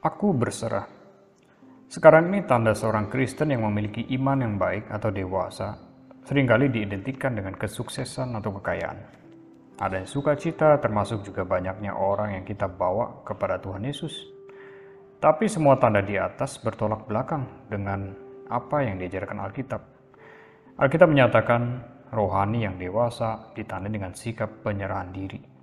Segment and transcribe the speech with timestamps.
[0.00, 0.88] Aku berserah.
[1.84, 5.76] Sekarang ini tanda seorang Kristen yang memiliki iman yang baik atau dewasa
[6.24, 8.96] sering kali diidentikan dengan kesuksesan atau kekayaan.
[9.76, 14.24] Ada yang sukacita termasuk juga banyaknya orang yang kita bawa kepada Tuhan Yesus.
[15.20, 18.08] Tapi semua tanda di atas bertolak belakang dengan
[18.48, 19.82] apa yang diajarkan Alkitab.
[20.80, 25.59] Alkitab menyatakan rohani yang dewasa ditandai dengan sikap penyerahan diri.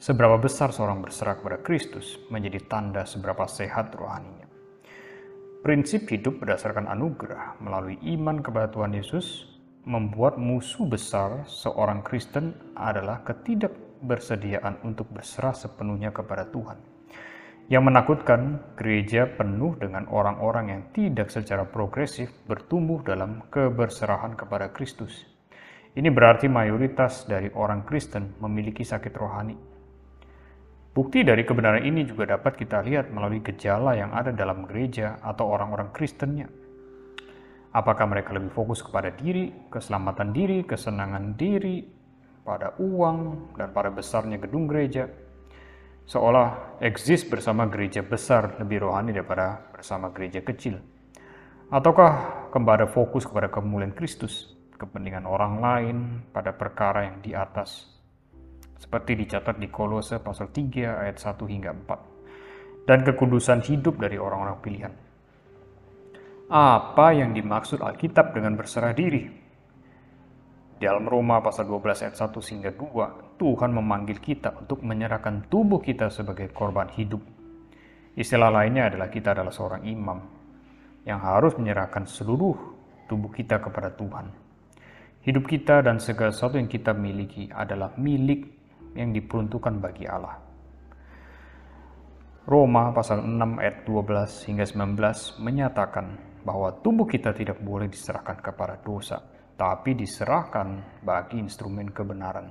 [0.00, 4.48] Seberapa besar seorang berserah kepada Kristus menjadi tanda seberapa sehat rohaninya.
[5.60, 13.20] Prinsip hidup berdasarkan anugerah melalui iman kepada Tuhan Yesus membuat musuh besar seorang Kristen adalah
[13.28, 16.80] ketidakbersediaan untuk berserah sepenuhnya kepada Tuhan.
[17.68, 18.40] Yang menakutkan,
[18.80, 25.28] gereja penuh dengan orang-orang yang tidak secara progresif bertumbuh dalam keberserahan kepada Kristus.
[25.92, 29.69] Ini berarti mayoritas dari orang Kristen memiliki sakit rohani
[30.90, 35.46] Bukti dari kebenaran ini juga dapat kita lihat melalui gejala yang ada dalam gereja atau
[35.46, 36.50] orang-orang Kristennya.
[37.70, 41.86] Apakah mereka lebih fokus kepada diri, keselamatan diri, kesenangan diri,
[42.42, 45.06] pada uang, dan pada besarnya gedung gereja,
[46.10, 50.82] seolah eksis bersama gereja besar lebih rohani daripada bersama gereja kecil.
[51.70, 55.96] Ataukah kembali fokus kepada kemuliaan Kristus, kepentingan orang lain
[56.34, 57.99] pada perkara yang di atas,
[58.80, 64.58] seperti dicatat di Kolose pasal 3 ayat 1 hingga 4 dan kekudusan hidup dari orang-orang
[64.64, 64.94] pilihan.
[66.50, 69.22] Apa yang dimaksud Alkitab dengan berserah diri?
[70.80, 75.78] Di dalam Roma pasal 12 ayat 1 hingga 2, Tuhan memanggil kita untuk menyerahkan tubuh
[75.78, 77.20] kita sebagai korban hidup.
[78.16, 80.18] Istilah lainnya adalah kita adalah seorang imam
[81.06, 82.56] yang harus menyerahkan seluruh
[83.06, 84.32] tubuh kita kepada Tuhan.
[85.20, 88.59] Hidup kita dan segala sesuatu yang kita miliki adalah milik
[88.94, 90.50] yang diperuntukkan bagi Allah.
[92.50, 98.80] Roma pasal 6 ayat 12 hingga 19 menyatakan bahwa tubuh kita tidak boleh diserahkan kepada
[98.80, 99.22] dosa,
[99.54, 102.50] tapi diserahkan bagi instrumen kebenaran.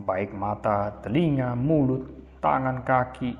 [0.00, 3.36] Baik mata, telinga, mulut, tangan, kaki,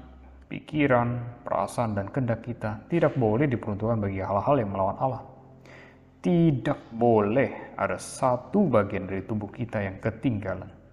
[0.46, 5.22] pikiran, perasaan, dan kehendak kita tidak boleh diperuntukkan bagi hal-hal yang melawan Allah.
[6.22, 10.83] Tidak boleh ada satu bagian dari tubuh kita yang ketinggalan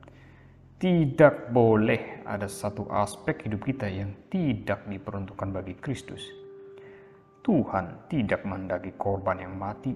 [0.82, 6.26] tidak boleh ada satu aspek hidup kita yang tidak diperuntukkan bagi Kristus.
[7.46, 9.94] Tuhan tidak menghendaki korban yang mati.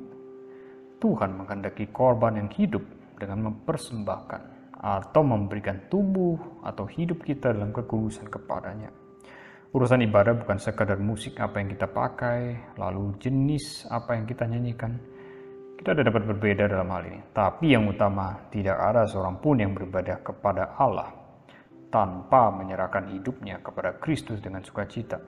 [1.01, 2.85] Tuhan menghendaki korban yang hidup
[3.17, 4.41] dengan mempersembahkan
[4.77, 8.93] atau memberikan tubuh atau hidup kita dalam kekudusan kepadanya.
[9.73, 15.01] Urusan ibadah bukan sekadar musik apa yang kita pakai, lalu jenis apa yang kita nyanyikan,
[15.85, 17.21] kita dapat berbeda dalam hal ini.
[17.29, 21.13] Tapi yang utama, tidak ada seorang pun yang beribadah kepada Allah
[21.93, 25.21] tanpa menyerahkan hidupnya kepada Kristus dengan sukacita.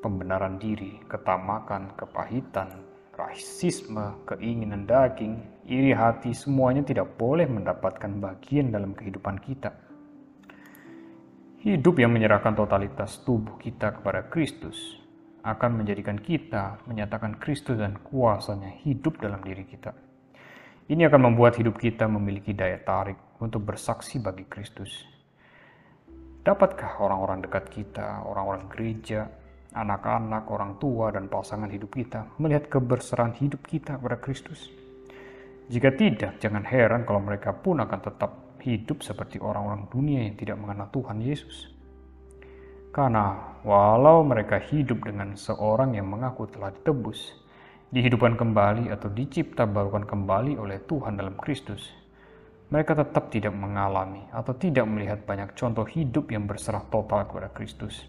[0.00, 2.72] Pembenaran diri, ketamakan, kepahitan,
[3.20, 9.76] rasisme, keinginan daging, iri hati, semuanya tidak boleh mendapatkan bagian dalam kehidupan kita.
[11.60, 15.04] Hidup yang menyerahkan totalitas tubuh kita kepada Kristus
[15.46, 19.94] akan menjadikan kita menyatakan Kristus dan kuasanya hidup dalam diri kita.
[20.90, 25.06] Ini akan membuat hidup kita memiliki daya tarik untuk bersaksi bagi Kristus.
[26.42, 29.26] Dapatkah orang-orang dekat kita, orang-orang gereja,
[29.74, 34.70] anak-anak, orang tua, dan pasangan hidup kita melihat keberserahan hidup kita kepada Kristus?
[35.66, 40.58] Jika tidak, jangan heran kalau mereka pun akan tetap hidup seperti orang-orang dunia yang tidak
[40.58, 41.75] mengenal Tuhan Yesus.
[42.96, 47.36] Karena walau mereka hidup dengan seorang yang mengaku telah ditebus,
[47.92, 51.92] dihidupkan kembali atau dicipta barukan kembali oleh Tuhan dalam Kristus,
[52.72, 58.00] mereka tetap tidak mengalami atau tidak melihat banyak contoh hidup yang berserah total kepada Kristus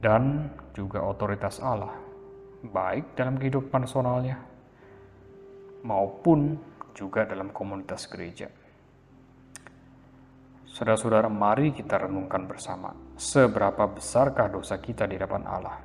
[0.00, 1.92] dan juga otoritas Allah,
[2.64, 4.40] baik dalam kehidupan personalnya
[5.84, 6.56] maupun
[6.96, 8.48] juga dalam komunitas gereja.
[10.64, 15.78] Saudara-saudara, mari kita renungkan bersama, seberapa besarkah dosa kita di hadapan Allah?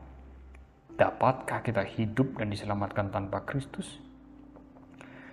[0.93, 3.97] Dapatkah kita hidup dan diselamatkan tanpa Kristus?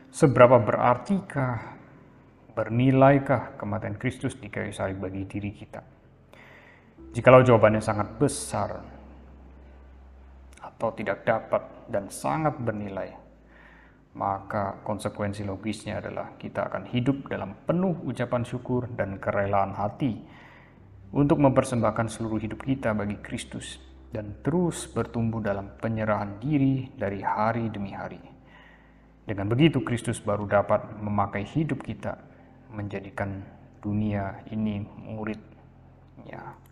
[0.08, 1.76] Seberapa berartikah,
[2.56, 5.84] bernilaikah kematian Kristus di kayu salib bagi diri kita?
[7.12, 8.80] Jikalau jawabannya sangat besar
[10.64, 11.62] atau tidak dapat
[11.92, 13.12] dan sangat bernilai,
[14.16, 20.40] maka konsekuensi logisnya adalah kita akan hidup dalam penuh ucapan syukur dan kerelaan hati
[21.10, 27.70] untuk mempersembahkan seluruh hidup kita bagi Kristus dan terus bertumbuh dalam penyerahan diri dari hari
[27.70, 28.18] demi hari.
[29.26, 32.18] Dengan begitu Kristus baru dapat memakai hidup kita
[32.74, 33.42] menjadikan
[33.78, 36.69] dunia ini muridnya.